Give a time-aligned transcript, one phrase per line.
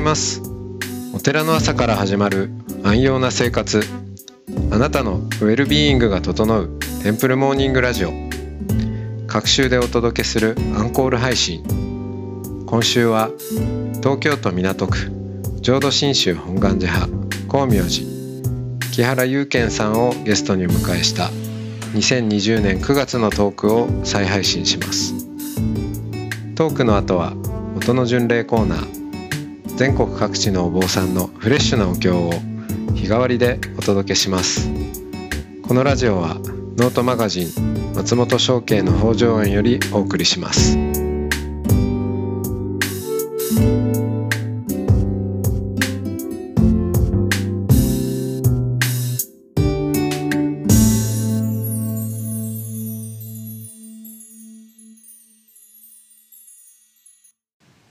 [0.00, 0.42] います。
[1.14, 2.50] お寺の朝から始まる
[2.82, 3.82] 安養な生活。
[4.72, 8.12] あなたのウェルビーイングが整うテンプルモーニングラジオ。
[9.26, 11.62] 各週でお届けするアンコール配信。
[12.66, 13.30] 今週は
[14.02, 15.12] 東京都港区
[15.60, 18.06] 浄土真宗本願寺派光明寺。
[18.92, 21.30] 木原祐健さんをゲストにお迎えした
[21.94, 25.14] 2020年9月のトークを再配信します。
[26.54, 27.34] トークの後は
[27.76, 28.99] 音の巡礼コーナー。
[29.80, 32.32] 全国各地のお坊さんのフレッシュなお経を
[32.94, 34.68] 日替わりでお届けします。
[35.66, 36.34] このラジオは
[36.76, 40.76] ノートマガジン松本商家の北条園よりお送りします。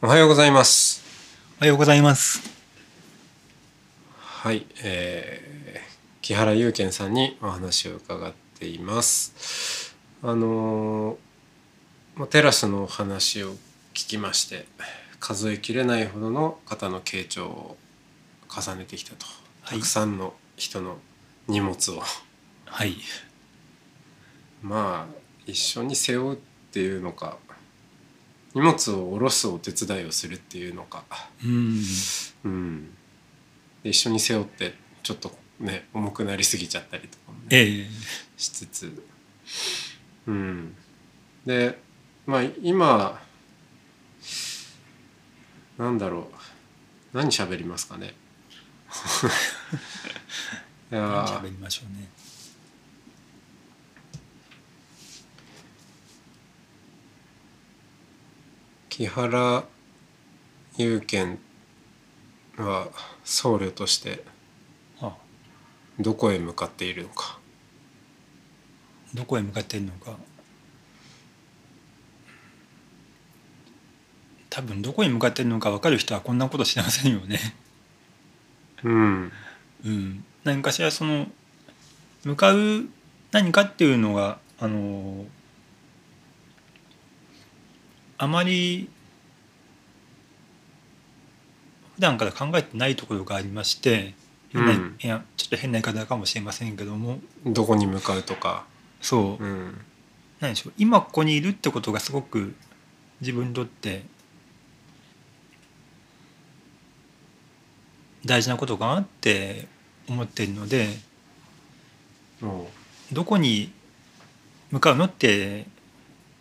[0.03, 0.88] おはようございます。
[1.59, 2.39] おはようございます。
[4.15, 9.93] はい、えー、木原祐健さんにお話を伺っています。
[10.23, 11.17] あのー
[12.15, 13.55] まあテラスのお話を
[13.93, 14.67] 聞きまして
[15.19, 17.77] 数えきれないほどの方の傾聴を
[18.47, 19.25] 重ねてきたと、
[19.63, 20.95] はいたくさんの人の
[21.49, 22.01] 荷物を
[22.67, 22.95] はい。
[24.61, 25.13] まあ
[25.45, 26.37] 一緒に背負うっ
[26.71, 27.35] ていうのか
[28.53, 31.03] 荷物を下ろすお手伝いをするっていうのか。
[31.43, 31.81] うん。
[32.45, 32.85] うん、
[33.83, 37.87] で一緒に背負ってちょっとね重くなりすぎちゃったりとかもね、ええ。
[38.37, 39.03] しつつ、
[40.25, 40.75] うん、
[41.45, 41.77] で
[42.25, 43.21] まあ今
[45.77, 46.23] なんだろう。
[47.13, 48.13] 何喋りますかね。
[50.91, 51.25] いやー。
[51.41, 52.09] 喋りましょうね。
[58.99, 59.63] 木原
[60.75, 61.39] 祐健
[62.57, 62.89] は
[63.23, 64.25] 僧侶として
[64.99, 65.15] あ、
[65.97, 67.39] どこへ向かっているのか？
[69.13, 70.17] どこへ向かっているのか。
[74.49, 77.39] 多分どこに向かっているのか分かる人はこんなことしませんよね。
[78.83, 79.31] うん
[79.85, 80.25] うん。
[80.43, 81.27] 何かしらその
[82.25, 82.83] 向かう
[83.31, 85.23] 何かっていうのがあの
[88.19, 88.89] あまり
[91.95, 94.13] 普段から考えてないところがありまして、
[94.53, 94.95] うん。
[95.01, 97.19] いやちょっと変な言い方かもしれませんけども。
[97.45, 98.65] どこに向かうとか、
[99.01, 99.81] そう、うん、
[100.39, 100.73] 何でしょう。
[100.77, 102.55] 今ここにいるってことがすごく
[103.21, 104.03] 自分にとって
[108.25, 109.67] 大事なことかなって
[110.09, 110.87] 思っているので
[112.41, 112.69] も
[113.11, 113.71] どこに
[114.71, 115.65] 向かうのって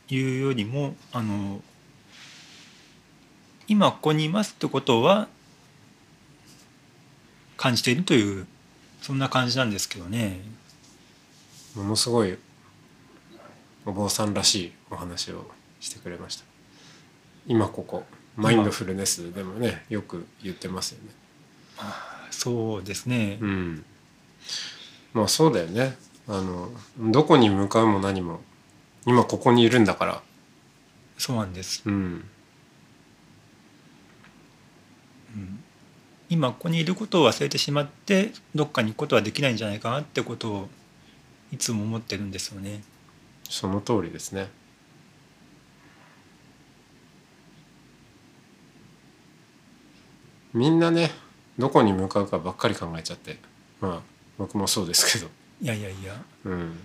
[0.09, 1.62] いうよりもあの
[3.69, 5.29] 今ここにいますってことは
[7.56, 8.47] 感じているという
[9.03, 10.41] そんな感じなんですけどね。
[11.77, 12.37] うものすごい
[13.84, 16.45] お坊さんらしいお話をしてくれました
[17.47, 18.05] 今ここ
[18.37, 21.11] マインドフルネスでもねよく言ってますよね
[22.31, 23.39] そうですね。
[23.41, 23.85] うん
[25.12, 25.97] まあそうだよね
[26.27, 28.41] あのどこに向かうも何も
[29.06, 30.23] 今ここにいるんだから
[31.17, 31.83] そうなんです。
[31.87, 32.25] うんうん
[36.31, 40.69] 今ここにいることを忘れてしまってどっかに行くことはできないんじゃないかなってことを
[41.53, 42.83] いつも思ってるんですよね。
[43.49, 44.49] その通りですね。
[50.53, 51.11] みんなね
[51.59, 53.38] どこに向かうかばっかり考えちゃって
[53.81, 54.00] まあ
[54.38, 55.31] 僕もそうですけど。
[55.61, 56.23] いやいやいや。
[56.44, 56.79] うん。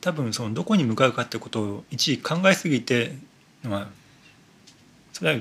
[0.00, 3.14] 多分そのどこに向かうかってことを一時考えすぎて
[3.62, 3.88] まあ
[5.12, 5.40] それは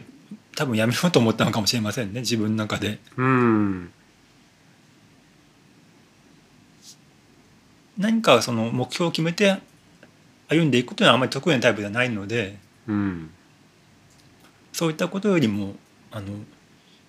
[0.61, 2.99] 多分やめようと思ったのかもしれませんね自分の中で。
[3.17, 3.91] うん
[7.97, 9.57] 何かその目標を決めて
[10.47, 13.31] 歩んでいくというのはあまり得意なタイプではないのでうん
[14.71, 15.73] そういったことよりも
[16.11, 16.27] あの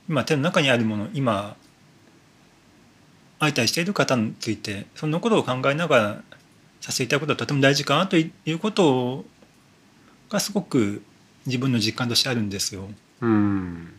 [0.08, 1.56] 今手の中にあるもの今
[3.38, 6.22] 相対している方についてそのことを考えながら
[6.80, 9.26] させていただくことはとても大事かなということ
[10.30, 11.02] がすごく
[11.44, 12.88] 自分の実感としてあるんですよ。
[13.22, 13.92] うん。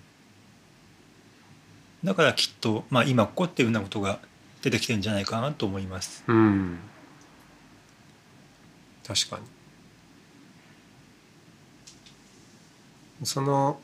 [2.04, 4.20] だからきっと、まあ、今ここっていうようなことが
[4.62, 6.24] 出てきてるんじゃないかなと思います。
[6.28, 6.78] うん。
[9.08, 9.44] 確かに。
[13.26, 13.80] その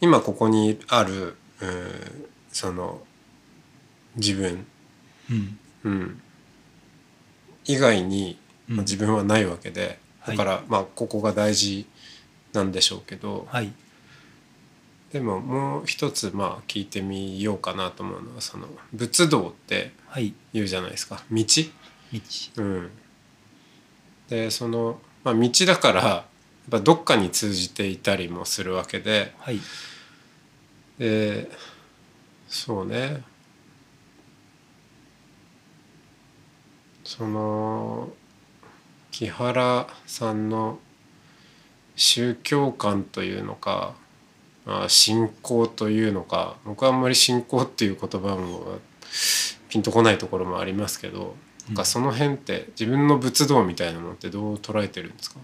[0.00, 3.00] 今ここにある、うんその
[4.16, 4.66] 自分、
[5.30, 5.58] うん。
[5.84, 6.22] うん、
[7.66, 8.38] 以外に、
[8.68, 8.76] うん。
[8.76, 10.36] まあ自分はないわけで、はい。
[10.36, 11.86] だからまあここが大事
[12.56, 13.72] なんでしょうけど、はい。
[15.12, 20.34] ででももう一つまあ聞いてみようかなと思うのはその仏道ってはい。
[20.52, 21.22] 言うじゃないですか。
[21.30, 21.44] 道、
[22.12, 22.20] 道。
[22.56, 22.90] うん、
[24.28, 26.24] でその、まあ、道だからやっ
[26.70, 29.60] ぱどっかに通じていたりもするわけではい。
[30.98, 31.50] で
[32.48, 33.22] そうね。
[37.04, 38.08] その
[39.12, 40.78] 木原さんの
[41.96, 43.94] 宗教観というのか、
[44.64, 48.78] まあ、信仰というのか僕はあんまり信仰っていう言葉も
[49.68, 51.34] ピンとこないところもありますけど、
[51.68, 55.40] なんかその辺って自分の仏道みたいなものってどう捉えてるんですか、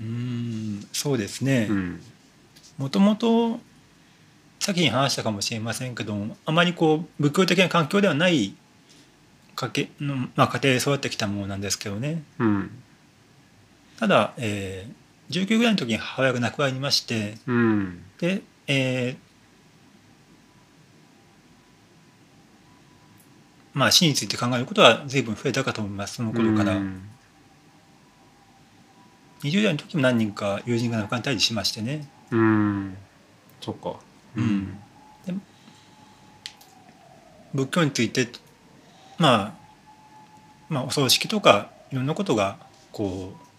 [0.00, 1.68] うーんそうですね。
[1.70, 2.02] うん。
[2.78, 3.60] もともと
[4.58, 8.54] 先に話したかもしれませんけどもあまりこう仏教的な環境ではない
[9.54, 12.22] 家系の、まあ、家庭で育ってきたものなんですけどね。
[12.38, 12.70] うん。
[13.98, 14.92] ただ、えー、
[15.30, 18.02] 19ぐらいの時に母親が亡くなりましてうん。
[18.18, 19.30] で、えー
[23.72, 27.02] まあ死について考えることは随分増えたかと思いますその頃から、うん。
[29.42, 32.06] 20代の時も何人か友人が亡くなったりしましてね。
[32.30, 32.96] うん。
[33.60, 33.94] そっか。
[34.36, 34.76] うん。
[37.54, 38.28] 仏教について
[39.18, 39.54] まあ
[40.68, 42.58] まあお葬式とかいろんなことが
[42.92, 43.49] こう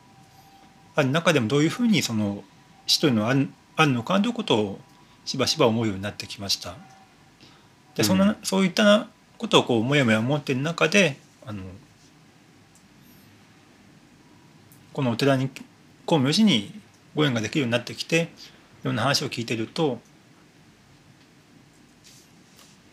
[0.95, 2.43] ある中でもどういうふうにその
[2.87, 3.29] 死というのは
[3.75, 4.79] あるのかということを
[5.25, 6.75] しばしば思うようになってきました。
[7.95, 9.07] でそんな、うんそういった
[9.37, 11.63] ことをこうもやもや思っている中であの
[14.93, 15.49] このお寺に
[16.05, 16.79] 光明寺に
[17.15, 18.29] ご縁ができるようになってきて
[18.83, 19.99] いろんな話を聞いてると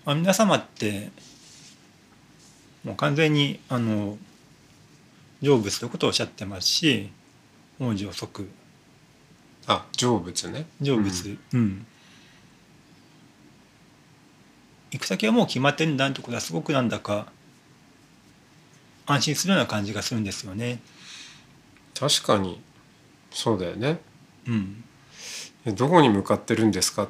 [0.06, 1.10] あ皆様って
[2.82, 4.16] もう完全にあの
[5.42, 7.10] 成仏ということをおっしゃってますし
[7.78, 8.48] 文字を即
[9.66, 10.66] あ成仏ね。
[10.80, 11.38] 成仏。
[11.52, 11.86] うん、
[14.90, 17.26] 行く先はもう決まってるんだってことはすごくなんだか
[19.06, 20.80] 安心するような感じがするんですよね。
[21.98, 22.60] 確かに。
[23.30, 24.00] そうだよね。
[24.46, 24.84] うん、
[25.66, 27.08] えどこに向かってるんですかっ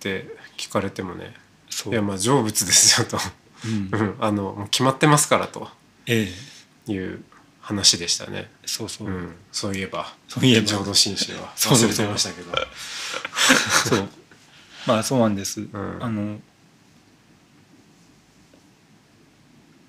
[0.00, 0.26] て
[0.58, 1.34] 聞かれてもね。
[1.86, 3.18] いやまあ成仏ですよと、
[3.64, 3.88] うん。
[3.98, 5.68] うん、あの決まってますからと。
[6.06, 6.28] え
[6.88, 6.92] え。
[6.92, 7.24] いう
[7.70, 10.12] 話でしたね、そうそう、うん、そういえば。
[10.26, 10.66] そういえば。
[10.66, 11.52] 浄土真宗は。
[11.54, 12.50] そうそう忘れてましたけど。
[13.88, 14.08] そう。
[14.86, 15.60] まあそうなんです。
[15.60, 15.70] ん。
[16.00, 16.40] あの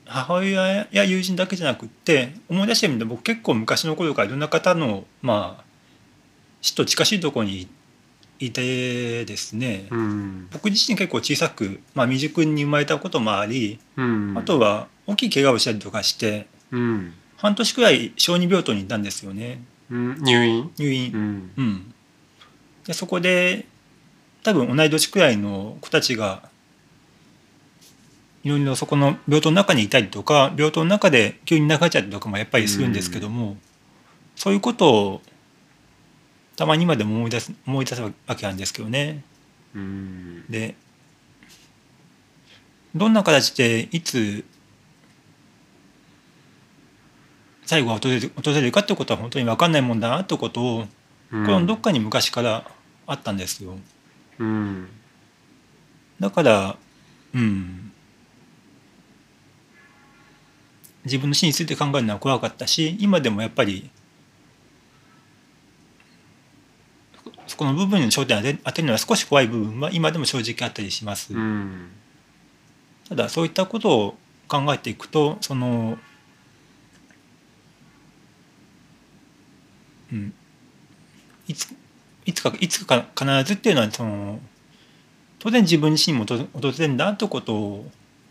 [0.05, 5.63] 母親や友人だけじゃなくって思い出してみると僕結構昔の頃からいろんな方のまあ
[6.61, 7.67] 死と近しいところに
[8.39, 10.47] いてですね、うん。
[10.51, 14.37] 僕自身結構小さく、まあ、未熟に生まれたこともあり、うん。
[14.37, 19.63] あとは大きい怪我をしたりとかしてうん、半年くらい小児病棟にいたんですよね。
[19.89, 20.71] うん、入院？
[20.77, 21.11] 入院。
[21.11, 21.51] うん。
[21.57, 21.93] うん、
[22.85, 23.65] でそこで
[24.43, 26.43] 多分同い年くらいの子たちが
[28.43, 33.57] いろいろそこの病棟の中にいたりとか病棟の中で急に亡くなっちゃったりとかもやっぱりするんですけども、
[34.35, 35.21] そういうことを
[36.55, 39.23] たまに今でも思い出す思い出すわけなんですけどね。
[39.75, 40.45] うん。
[40.47, 40.75] で
[42.93, 44.43] どんな形でいつ
[47.71, 50.85] 最後が訪れる訪れるかってことは本当に分かんないもんだなってことを
[51.29, 52.69] このどっかに昔から
[53.07, 53.77] あったんですよ。
[54.39, 54.89] うん
[56.19, 56.75] だから
[57.33, 57.93] うん
[61.05, 63.89] 自分の死について考えるのは怖かったし今でもやっぱり
[67.47, 71.33] そこの部分に焦点を当て当てるのは少し怖い部分は今でも正直あったりします。
[71.33, 71.87] うん
[73.07, 74.15] ただそういったことを
[74.49, 75.97] 考えていくとその、
[80.11, 80.33] うん、
[81.47, 81.73] いつ
[82.25, 84.39] いつかいつか必ずっていうのはその
[85.39, 87.83] 当然自分自身も訪訪れるんだということをやっ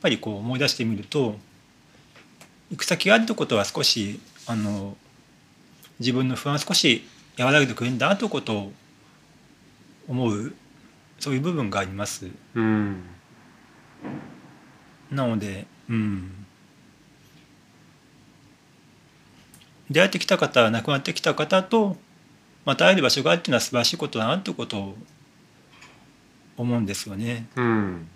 [0.03, 1.37] ぱりこう思い出してみると
[2.71, 4.97] 行く先があるということは少しあの
[5.99, 7.05] 自分の不安を少し
[7.39, 8.73] 和らげてくれるんだということを
[10.09, 10.55] 思う
[11.19, 12.27] そういう部分があります。
[12.55, 13.03] うん。
[15.11, 16.47] なので、うん、
[19.91, 21.97] 出会ってきた方亡くなってきた方と
[22.65, 24.97] また会える場所があるっていうのは素晴らしいことだなってことを
[26.57, 27.49] 思うんですよね。
[27.57, 28.09] うん。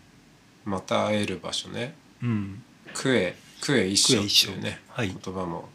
[0.64, 1.94] また会える場所ね。
[2.22, 2.62] うん、
[2.94, 5.68] クエクエ一生っていうねはい、言葉も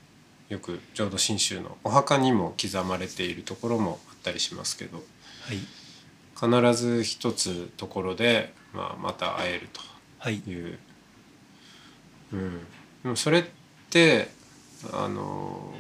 [0.48, 5.60] よく浄土真宗のお墓にも刻まれているところもあったりしますけどはい、
[6.62, 9.70] 必ず一つところで、まあ、また会える
[10.20, 10.72] はいと、い。
[10.72, 10.78] う、
[12.34, 12.60] うん、
[13.04, 13.44] でもそれっ
[13.90, 14.30] て
[14.94, 15.74] あの、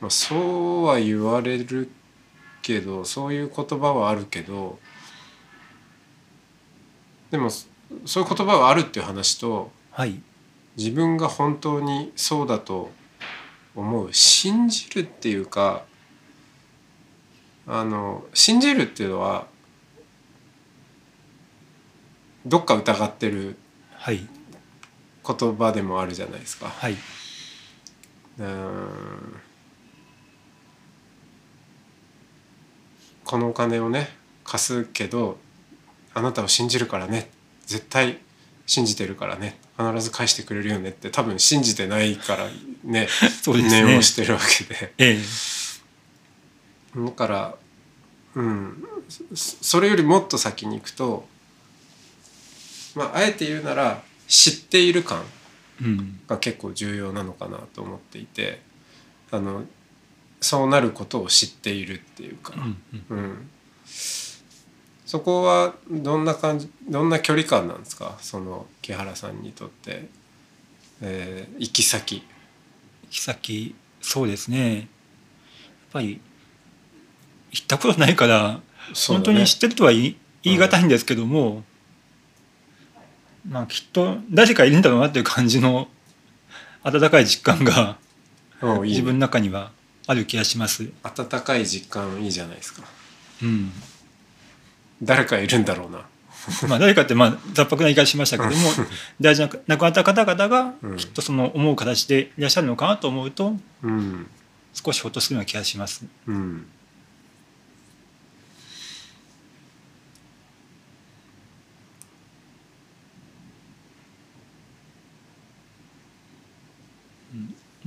[0.00, 1.90] まあ、そうは言われる
[2.62, 4.78] けどそういう言葉はあるけど
[7.30, 10.20] でもそういう言葉はあるっていう話とはい。
[10.76, 12.90] 自分が本当にそうだと
[13.74, 15.84] 思う信じるっていうか
[17.66, 19.46] あの信じるっていうのは
[22.46, 23.56] どっか疑ってる
[23.94, 24.26] はい
[25.26, 26.68] 言葉でもあるじゃないですか。
[26.68, 26.96] はい。
[28.38, 28.88] うん。
[33.24, 34.08] このお金をね
[34.44, 35.38] 貸すけど
[36.14, 37.30] あなたを信じるからね。
[37.66, 38.18] 絶対
[38.66, 39.58] 信じてるからね。
[39.78, 42.48] 必ず返してくれるよねって多分信じてないから
[42.84, 43.08] ね。
[43.42, 43.84] そうですね。
[43.84, 44.92] 念をしてるわけで。
[44.98, 45.18] え
[46.96, 47.00] え。
[47.00, 47.54] だから
[48.34, 48.84] うん。
[49.34, 51.26] そそれよりもっと先に行くと
[52.94, 55.24] まああえて言うなら知っている感
[55.82, 56.20] うん。
[56.26, 58.62] が結構重要なのかなと思っていて
[59.30, 59.64] あの
[60.40, 62.54] そうなることを知っているっていうか。
[62.56, 62.78] う、ん
[63.10, 63.18] うん。
[63.18, 63.50] うん、
[65.04, 68.16] そこはどんな感じどんな距離感なんですか？
[68.20, 70.08] その木原さんにとって、
[71.02, 72.16] えー行き先。
[72.16, 72.22] 行
[73.10, 74.76] き先そうですね。
[74.76, 74.86] やっ
[75.92, 76.20] ぱり
[77.50, 79.24] 行ったことないからね。
[79.24, 81.64] 当に知ってるとは言い言い難いんですけども、
[83.48, 85.88] まあきっと誰かいるんだろうなっていう感じの
[86.82, 87.96] 温かい実感が
[88.82, 89.70] 自分の中には
[90.06, 90.90] ある気がします。
[91.02, 92.82] 温かい実感いいじゃないですか。
[93.42, 93.72] うん、
[95.02, 96.06] 誰かいるんだろうな。
[96.68, 98.70] まあ誰かってまあ雑白な言い方しましたけども
[99.20, 104.26] 大事な亡くなった方々がうんきっとその思う形でいらっしゃるのかなと思うとうん
[104.72, 106.04] 少しほっとするような気がします。
[106.26, 106.66] うん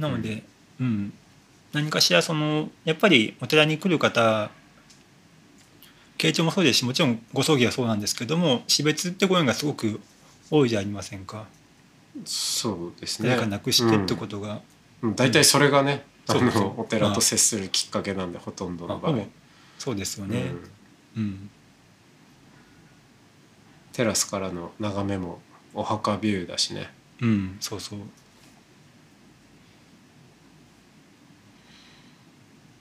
[0.04, 0.44] なので、
[0.80, 1.14] うん、
[1.72, 4.52] 何かしらそのやっぱりお寺に来る方
[6.18, 10.00] 慶長もそうですしもちろんご葬儀はそうなんですけども死別ってご縁がすごく
[10.52, 11.48] 多いじゃありませんか。
[12.26, 13.30] そうですね。
[13.30, 14.62] 誰か亡くしてってことが、
[15.02, 15.16] うん。
[15.16, 19.24] 大体それがね、うそうのお寺と接するきっかけなんで、ほとんどの場合。
[19.80, 20.54] そうですよね。
[21.18, 21.24] うん。
[21.24, 21.50] うん。
[23.94, 25.40] テラスからの眺めも
[25.74, 26.92] お墓ビューだしね。
[27.22, 28.00] うん、そうそう。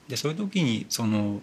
[0.09, 1.41] でそういう時にその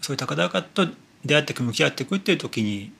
[0.00, 0.86] そういう高々と
[1.24, 2.92] 出会ってく向き合っていくっていう時に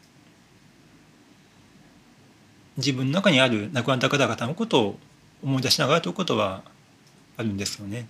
[2.76, 4.98] 自分の中にある亡くなった方々のことを
[5.42, 6.62] 思い出しながらということは
[7.36, 8.08] あるんですよね。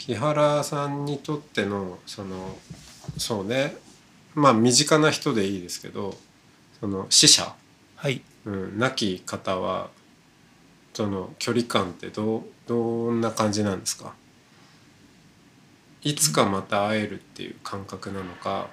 [0.00, 2.56] 木原さんにとってのその
[3.18, 3.76] そうね。
[4.34, 6.16] まあ身近な人でいいですけど
[6.80, 7.54] その死者、
[7.96, 9.90] はい、うん、亡き方は
[10.94, 14.14] その距離感ってどうどんな感じなんですか？
[16.02, 18.68] いつかまた会えるっていう感覚なのか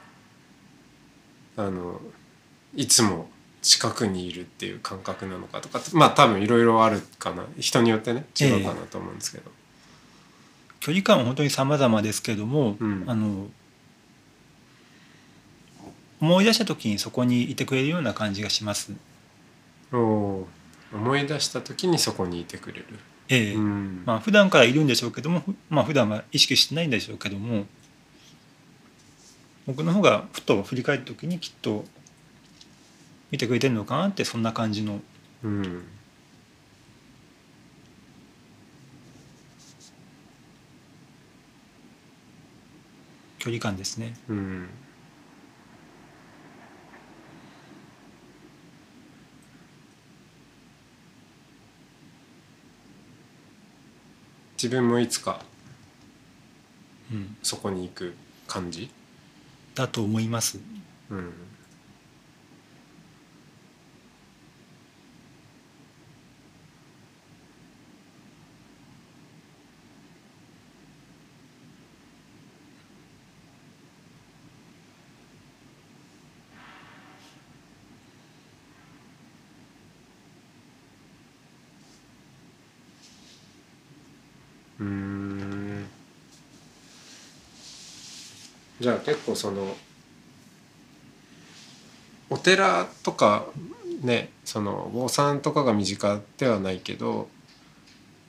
[1.57, 1.99] あの
[2.73, 3.27] いつも
[3.61, 7.43] 近くにいるっていう感覚なのかとかまあ多分いろいろあるかな。
[7.59, 9.51] 人によってね違うかなと思うんですけど。
[10.87, 13.03] 距離感は本当に様々ですけれども、うん。
[13.07, 13.47] あの
[16.21, 18.93] 思い出した時にそこにいてくれるような感じがします。
[19.91, 20.47] 思
[21.17, 22.85] い出した時にそこにいてくれる。
[23.27, 23.53] ええ。
[23.55, 24.03] うん。
[24.05, 27.65] まあ普段からいるんでしょうけども、ふまあ普段は意識してないんでしょうけども、
[29.65, 31.83] 僕の方がふと振り返った時にきっと
[33.29, 35.01] 見てくれてるのかなってそんな感じの
[35.43, 35.83] うん
[43.47, 44.13] 距離感ですね。
[44.27, 44.67] うん
[54.57, 55.39] 自分もいつか
[57.09, 58.15] うん、そこに行く
[58.47, 58.89] 感じ？
[59.75, 60.59] だと思います。
[61.09, 61.31] うん
[88.87, 89.75] じゃあ結構その
[92.29, 93.45] お寺とか
[94.01, 97.27] ねその坊さんとかが身近ではないけど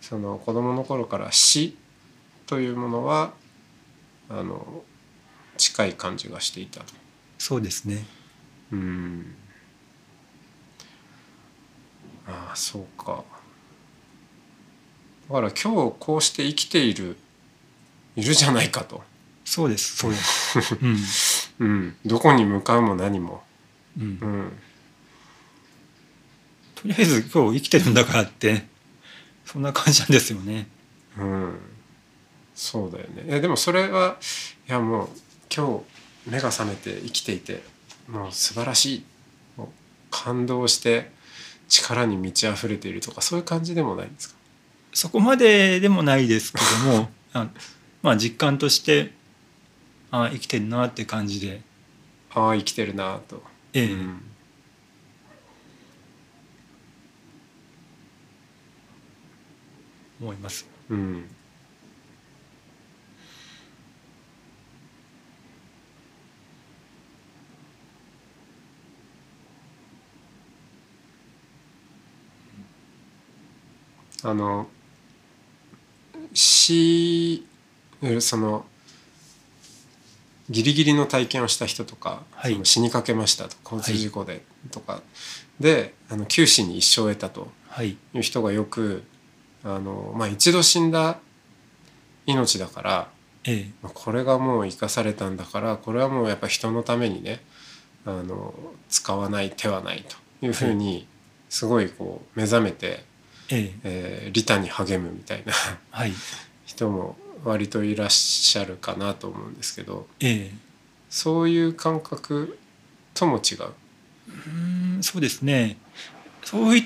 [0.00, 1.77] その子供の頃から死
[2.49, 3.35] というものは
[4.29, 4.83] あの
[5.59, 6.87] 近近い感じがしていたと。
[7.38, 8.05] そうですね。
[8.73, 9.37] うん。
[12.27, 13.23] ああそうか。
[15.29, 17.17] だから今日こうして生きている
[18.17, 19.05] いるじゃないかと、
[19.50, 20.76] そうですそうです。
[20.81, 20.99] うん。
[21.61, 23.43] うん、どこに向かうも何も、
[23.99, 24.05] うん。
[24.05, 24.52] うん、
[26.75, 28.67] とりあえず今日生きてるんだからって
[29.47, 30.69] そんな感じなんですよね。
[31.19, 31.59] うん、
[32.55, 33.25] そうだよね。
[33.26, 34.19] えでもそれは
[34.69, 35.09] いやもう
[35.55, 35.83] 今
[36.26, 37.62] 日目が覚めて生きていて
[38.09, 39.05] もう素晴らしい。
[40.11, 41.12] 感動して
[41.69, 44.37] 力に満ち溢れているとかそういう感じでもないんですか？
[44.95, 47.49] そこまででもないですけども あ
[48.02, 49.12] まあ実感として
[50.11, 51.61] あ生きてるなって感じで。
[52.35, 53.93] ああ生きてるなと、ええ。
[53.93, 54.23] うん。
[60.21, 60.67] 思います。
[60.91, 61.25] うん。
[74.25, 74.67] あの
[76.35, 77.47] 死
[78.21, 78.67] その
[80.50, 82.52] ギリギリの体験をした人とか、はい。
[82.52, 85.02] その死にかけましたと交通事故でとか、
[85.61, 87.90] であの九死に一生を得たとはい。
[88.14, 89.02] いう人がよく
[89.64, 91.19] あの、まあ、一度死んだ
[92.26, 93.11] 命だから、
[93.45, 93.71] ええ。
[93.83, 97.40] まあこれがもう生かされたんだからこれはもうやっぱ人のためにね
[98.05, 98.55] あの
[98.88, 100.05] 使わない手はない
[100.40, 101.07] というふうに
[101.49, 103.05] すごいこう目覚めて、
[103.50, 103.73] ええ。
[103.85, 105.52] えー利他に励むみたいな
[105.90, 106.12] はい。
[106.67, 110.55] 人も割といらっしゃるかなと思うんですけどええ。
[111.11, 112.59] そういう感覚
[113.14, 113.62] とも違う？
[113.64, 115.77] うーんそうですね。
[116.44, 116.85] そういう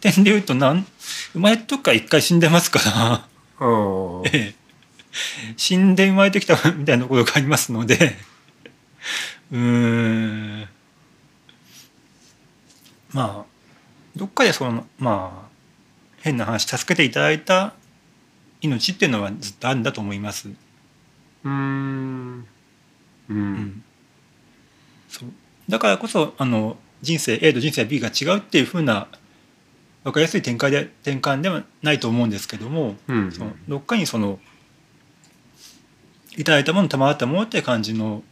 [0.00, 0.86] 点で言うとなん
[1.32, 2.78] 生まれた時から一回死んでますか
[3.60, 3.66] ら。
[3.66, 4.54] うんええ。
[5.56, 8.16] 死んで生まれてきたみたいなところがありますので。
[9.52, 10.68] うーん。
[13.12, 13.50] まあ
[14.14, 15.48] どっかでそのまあ
[16.20, 17.74] 変な話助けていただいた
[18.60, 20.48] 命っていうのはずっとあるんだと思います。
[20.48, 22.46] うーん。
[23.28, 23.52] ううん。
[23.54, 23.84] ん
[25.08, 25.28] そう。
[25.68, 29.08] だからこそあの人生 A と人生 B が違うっていうふうな
[30.04, 33.32] 分かりやすい展開で転換ではないと思うんですけども、うん。
[33.32, 34.38] そのどっかにその
[36.36, 38.22] いただいたもの賜ったものって感じの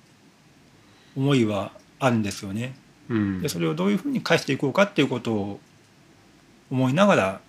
[1.16, 2.74] 思いはあるんですよね。
[3.08, 3.42] うん。
[3.42, 5.60] でそれをどういうふうに返していこうかっていうことを
[6.70, 7.40] 思いながら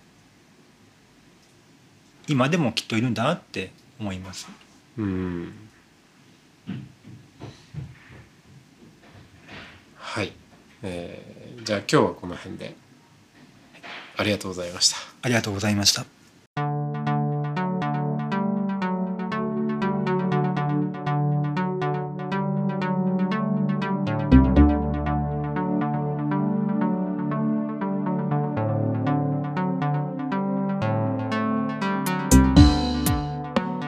[2.30, 4.46] 今でもきっといるんだなって思います。
[4.96, 5.52] うん
[9.96, 10.32] はい、
[10.82, 12.74] えーじゃあ今日はこの辺で
[14.16, 14.96] ありがとうございました。
[15.22, 16.19] ありがとうございました。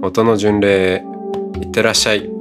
[0.00, 1.04] 音の巡礼
[1.60, 2.37] いってらっしゃい。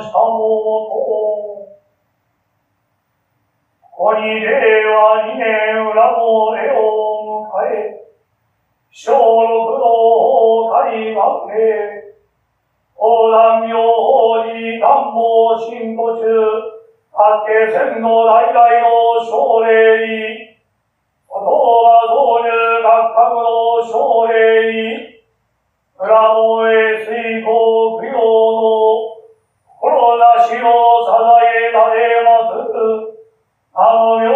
[0.00, 0.38] したのと、
[3.80, 4.50] ここに令
[4.86, 8.06] 和2年裏の絵を迎え、
[8.90, 12.14] 小六の大学へ、
[12.96, 16.22] 横断明法に暖房進歩中、
[17.12, 20.54] 八景千の大来の奨励に、
[21.26, 21.42] 言葉
[22.06, 25.18] 導入学格の奨励に、
[25.98, 29.17] 村の栄水公供養の
[30.18, 30.66] なしを
[31.06, 33.18] 捧げられます。
[33.72, 34.34] あの世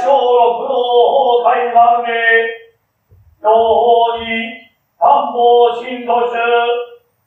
[0.00, 0.72] 小六の
[1.44, 2.72] 崩壊万で、
[3.42, 6.38] 両方に担保新土中、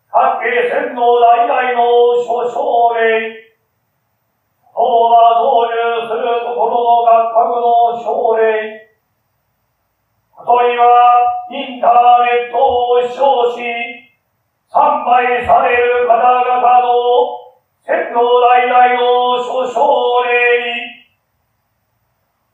[0.09, 3.45] 各系線の代々の諸奨礼、
[4.73, 8.95] 当が導入するところの学格の奨礼、
[10.31, 13.59] ことにはインターネットを視聴し、
[14.67, 16.89] 参拝される方々の
[17.83, 20.94] 線の代々の諸奨礼、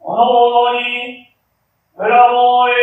[0.03, 1.29] おのおのに、
[1.95, 2.73] 裏のへ、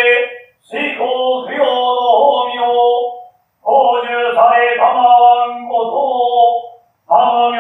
[0.63, 3.19] 水耕供養の法名を、
[3.61, 7.59] 講授されたまわんことを、あの妙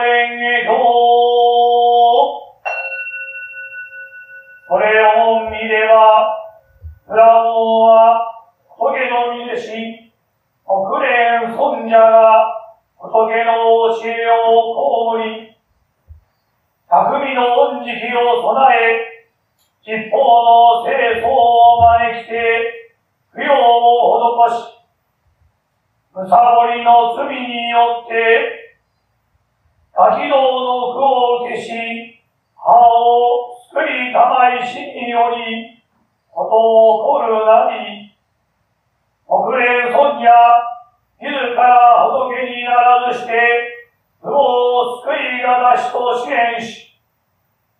[0.00, 0.32] 蓮
[0.64, 0.80] 華経。
[4.66, 6.32] これを見れば、
[7.06, 8.32] 裏門は、
[8.78, 9.76] 仏の見主、
[10.64, 12.48] 国連尊者が、
[12.96, 13.52] 仏の
[13.92, 15.57] 教えを被り、
[16.90, 19.28] 匠の恩時期を備え、
[19.84, 22.96] 吉報の清掃を招きて、
[23.36, 24.72] 供養を施し、
[26.16, 28.80] むさぼりの罪によって、
[29.94, 32.24] 滝道の苦を消し、
[32.56, 35.84] 歯を救いたまいしにより、
[36.32, 38.16] ことを起こるなり、
[39.28, 40.24] 国連尊者、
[41.20, 43.77] 自ら仏にならずして、
[44.22, 46.98] 無を救いがたしと支援し、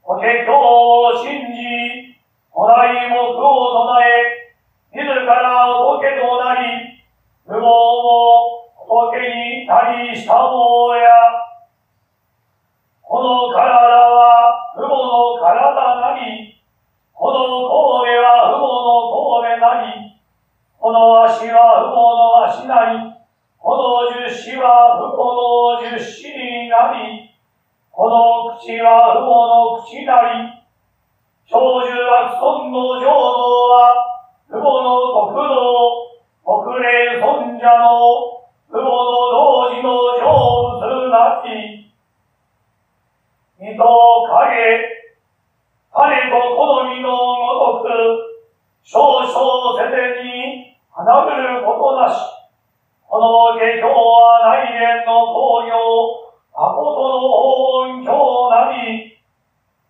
[0.03, 2.15] 法華経を信じ、
[2.53, 4.55] お題も苦を唱え、
[4.93, 7.05] 自ら仏となり、
[7.47, 11.09] 無謀も仏になりしたもや、
[13.03, 16.63] この体は父母の体なり、
[17.15, 19.09] この神戸は父母の
[19.41, 20.21] 神戸なり、
[20.79, 23.19] この足は父母の足なり、
[23.59, 27.35] この十子は父母の十子になり、
[27.91, 30.59] この口は父母の口なり、
[31.51, 33.09] 長寿悪尊の浄土
[33.73, 34.05] は、
[34.49, 36.13] 父母の国道、
[36.45, 40.29] 国霊尊者の父母の同時の成
[40.79, 41.91] 仏なり、
[43.59, 43.83] 水と
[44.31, 45.09] 影、
[45.91, 47.91] 種と好みのごとく、
[48.85, 52.17] 少々せてに離るることなし、
[53.09, 55.75] この下教は内縁の工業、
[56.55, 59.19] 誠の本教なり、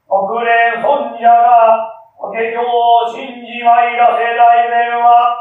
[0.08, 5.36] 国連尊者が法華経を信じまいらせ大前は、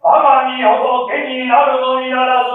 [0.00, 2.50] 我が身仏になるのにならず、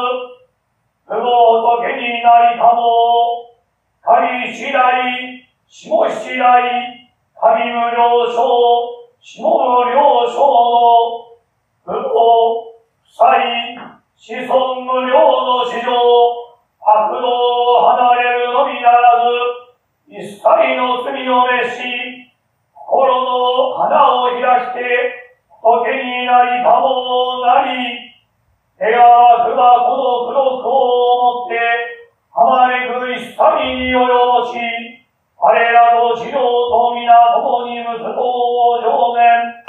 [1.05, 3.53] 不法仏になりたも、
[4.01, 8.37] 仮次第、下次第、神無了承、
[9.19, 11.35] 下無了承の、
[11.83, 13.75] 不法、不才、
[14.15, 15.91] 子孫無量の史上、
[16.81, 19.65] 悪道を離れるのみならず、
[20.07, 20.43] 一切
[20.77, 22.31] の罪を滅し、
[22.73, 23.24] 心
[23.77, 25.25] 花を開して、
[25.61, 28.11] 仏になりたもなり、
[28.77, 31.59] 手がくばこの黒くをもって、
[32.33, 33.39] あまねく一切
[33.73, 34.59] に及ぼし、
[35.39, 39.65] 我らと治療と皆共に息子を上年。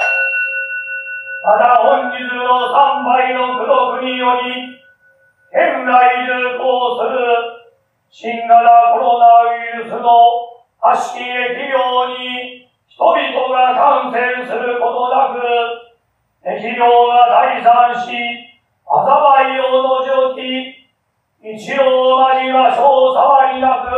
[1.43, 4.77] また本日の三倍の功徳により、
[5.49, 7.57] 現来流行する
[8.11, 10.03] 新型コロナウイルスの
[10.81, 15.39] 悪しき疫病に人々が感染することなく、
[16.47, 18.15] 疫病が退散し、
[18.87, 20.87] 災いを除き、
[21.43, 23.91] 一応まじましょう触りなく、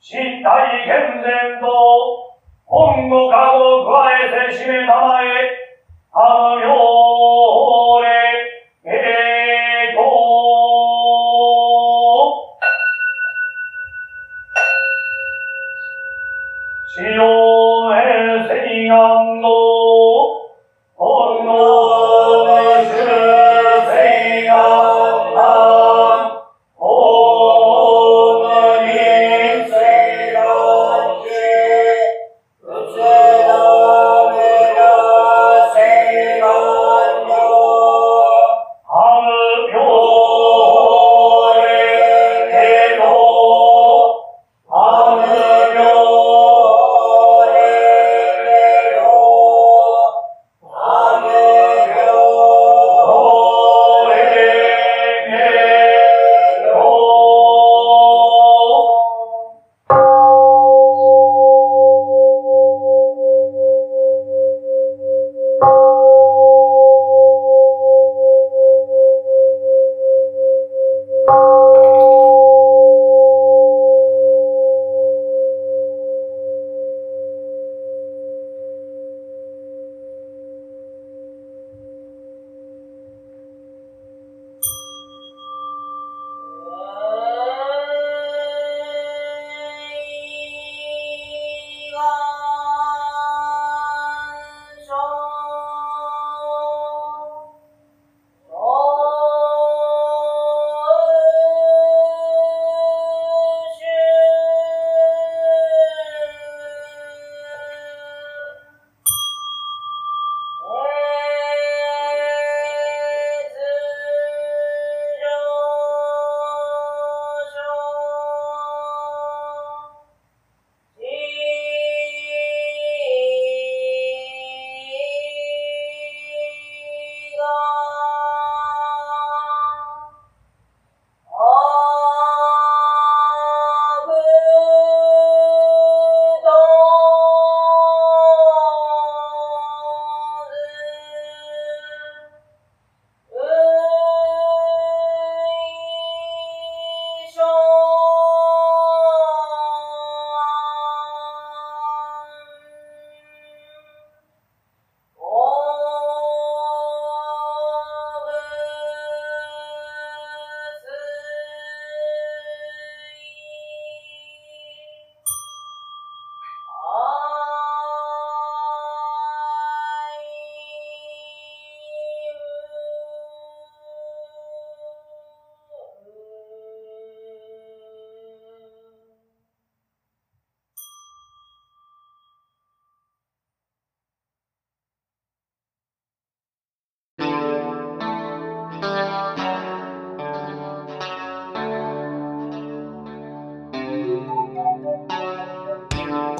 [0.00, 1.66] 身体健全と、
[2.66, 5.50] 本語化を加えてしめたまえ、
[6.12, 8.49] あのよれ、え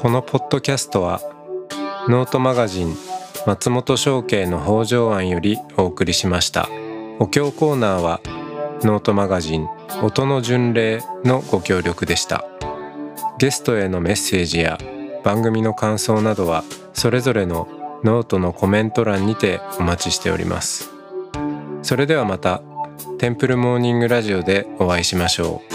[0.01, 1.21] このポッドキャストは
[2.09, 2.95] ノートマガジン
[3.45, 6.67] 松本紹圭の方丈庵よりお送りしました。
[7.19, 8.19] お経コーナーは
[8.81, 9.67] ノートマガジン
[10.01, 12.43] 音の巡礼のご協力でした。
[13.37, 14.79] ゲストへのメッセージや
[15.23, 17.67] 番組の感想などはそれぞれの
[18.03, 20.89] ノートのコメント欄にてお待ちしております。
[21.83, 22.63] それではまた
[23.19, 25.70] テンプルモーニングラジオでお会いしましょう。